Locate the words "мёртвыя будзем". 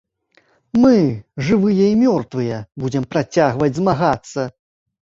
2.03-3.09